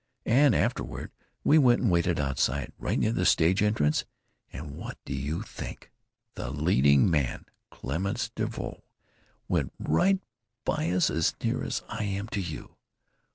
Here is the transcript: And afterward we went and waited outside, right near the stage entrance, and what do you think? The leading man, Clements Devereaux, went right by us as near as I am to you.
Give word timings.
And 0.25 0.55
afterward 0.55 1.11
we 1.43 1.59
went 1.59 1.79
and 1.81 1.91
waited 1.91 2.19
outside, 2.19 2.73
right 2.79 2.97
near 2.97 3.11
the 3.11 3.23
stage 3.23 3.61
entrance, 3.61 4.03
and 4.51 4.75
what 4.75 4.97
do 5.05 5.13
you 5.13 5.43
think? 5.43 5.91
The 6.33 6.49
leading 6.49 7.07
man, 7.07 7.45
Clements 7.69 8.31
Devereaux, 8.33 8.83
went 9.47 9.73
right 9.77 10.19
by 10.65 10.89
us 10.89 11.11
as 11.11 11.35
near 11.43 11.63
as 11.63 11.83
I 11.87 12.05
am 12.05 12.27
to 12.29 12.41
you. 12.41 12.77